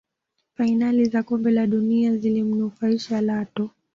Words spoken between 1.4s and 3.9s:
la dunia zilimunufaisha Lato